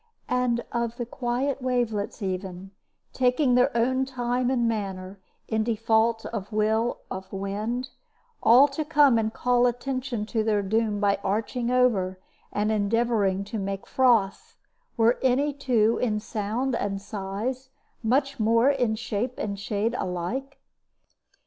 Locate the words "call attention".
9.31-10.25